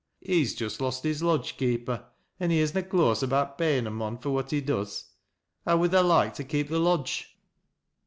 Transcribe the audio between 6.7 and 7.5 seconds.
lodge